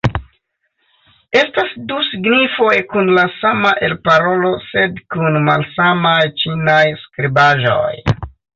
Estas 1.41 1.75
du 1.91 1.97
signifoj 2.07 2.71
kun 2.95 3.11
la 3.19 3.27
sama 3.35 3.75
elparolo 3.89 4.55
sed 4.71 4.99
kun 5.17 5.39
malsamaj 5.51 6.17
ĉinaj 6.45 6.83
skribaĵoj. 7.07 7.95